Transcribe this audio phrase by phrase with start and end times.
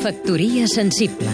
[0.00, 1.28] Factoria sensible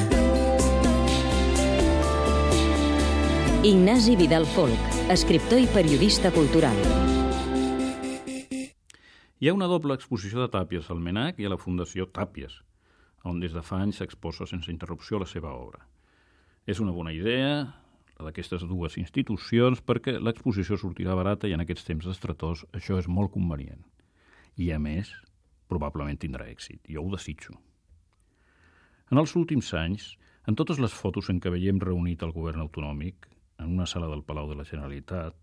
[3.63, 6.75] Ignasi Vidal Folk, escriptor i periodista cultural.
[9.39, 12.57] Hi ha una doble exposició de Tàpies al MENAC i a la Fundació Tàpies,
[13.23, 15.87] on des de fa anys s'exposa sense interrupció la seva obra.
[16.67, 17.71] És una bona idea,
[18.19, 23.07] la d'aquestes dues institucions, perquè l'exposició sortirà barata i en aquests temps d'estrators això és
[23.07, 23.87] molt convenient.
[24.59, 25.15] I, a més,
[25.71, 26.83] probablement tindrà èxit.
[26.91, 27.55] Jo ho desitjo.
[29.07, 30.05] En els últims anys,
[30.51, 33.29] en totes les fotos en què veiem reunit el govern autonòmic,
[33.63, 35.37] en una sala del Palau de la Generalitat,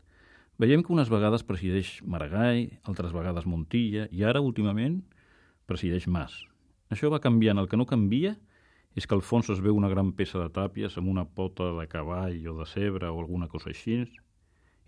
[0.60, 5.00] veiem que unes vegades presideix Maragall, altres vegades Montilla, i ara, últimament,
[5.64, 6.36] presideix Mas.
[6.92, 7.62] Això va canviant.
[7.64, 8.36] El que no canvia
[9.00, 11.88] és que al fons es veu una gran peça de tàpies amb una pota de
[11.88, 14.02] cavall o de cebre o alguna cosa així,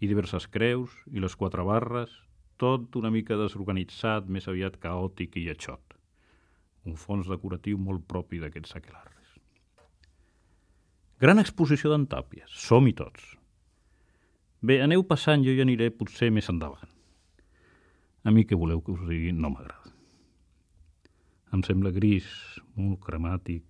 [0.03, 2.11] i diverses creus, i les quatre barres,
[2.59, 5.94] tot una mica desorganitzat, més aviat caòtic i lletxot.
[6.85, 9.31] Un fons decoratiu molt propi d'aquests aquelarres.
[11.21, 13.25] Gran exposició d'en Tàpies, som-hi tots.
[14.65, 16.91] Bé, aneu passant, jo hi aniré potser més endavant.
[18.25, 19.93] A mi què voleu que us digui no m'agrada.
[21.53, 22.25] Em sembla gris,
[22.75, 23.63] molt cremàtic,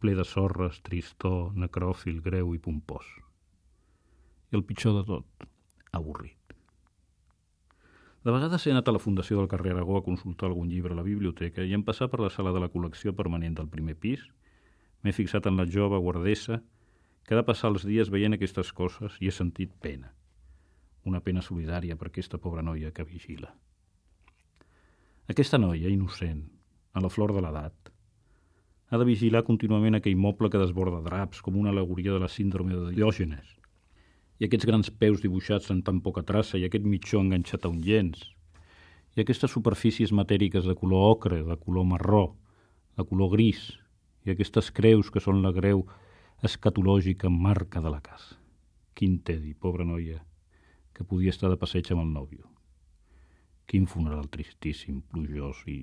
[0.00, 3.06] ple de sorres, tristor, necròfil, greu i pompós.
[4.50, 5.46] I el pitjor de tot,
[5.92, 6.35] avorrit.
[8.26, 10.98] De vegades he anat a la Fundació del carrer Aragó a consultar algun llibre a
[10.98, 14.24] la biblioteca i em passat per la sala de la col·lecció permanent del primer pis,
[15.04, 16.58] m'he fixat en la jove guardessa
[17.22, 20.10] que ha de passar els dies veient aquestes coses i he sentit pena.
[21.06, 23.52] Una pena solidària per aquesta pobra noia que vigila.
[25.30, 26.42] Aquesta noia, innocent,
[26.98, 27.92] a la flor de l'edat,
[28.90, 32.74] ha de vigilar contínuament aquell moble que desborda draps, com una alegoria de la síndrome
[32.74, 33.54] de Diògenes,
[34.38, 37.80] i aquests grans peus dibuixats en tan poca traça, i aquest mitjó enganxat a un
[37.84, 38.24] llenç,
[39.16, 42.24] i aquestes superfícies matèriques de color ocre, de color marró,
[42.96, 43.70] de color gris,
[44.26, 45.86] i aquestes creus que són la greu
[46.44, 48.36] escatològica marca de la casa.
[48.96, 50.20] Quin tedi, pobra noia,
[50.92, 52.44] que podia estar de passeig amb el nòvio.
[53.66, 55.82] Quin funeral tristíssim, plujós i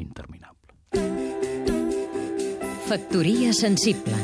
[0.00, 0.76] interminable.
[2.84, 4.23] Factoria sensible